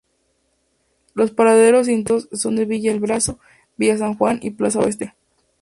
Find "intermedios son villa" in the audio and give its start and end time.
1.87-2.91